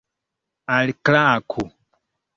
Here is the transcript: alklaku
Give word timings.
alklaku 0.75 1.63